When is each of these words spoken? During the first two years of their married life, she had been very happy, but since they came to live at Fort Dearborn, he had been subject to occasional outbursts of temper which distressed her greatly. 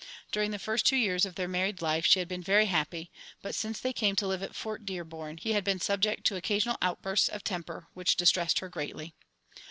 During 0.31 0.49
the 0.49 0.57
first 0.57 0.87
two 0.87 0.95
years 0.95 1.25
of 1.27 1.35
their 1.35 1.47
married 1.47 1.79
life, 1.79 2.07
she 2.07 2.17
had 2.17 2.27
been 2.27 2.41
very 2.41 2.65
happy, 2.65 3.11
but 3.43 3.53
since 3.53 3.79
they 3.79 3.93
came 3.93 4.15
to 4.15 4.25
live 4.25 4.41
at 4.41 4.55
Fort 4.55 4.83
Dearborn, 4.83 5.37
he 5.37 5.53
had 5.53 5.63
been 5.63 5.79
subject 5.79 6.25
to 6.25 6.35
occasional 6.35 6.79
outbursts 6.81 7.29
of 7.29 7.43
temper 7.43 7.85
which 7.93 8.15
distressed 8.17 8.57
her 8.57 8.67
greatly. 8.67 9.13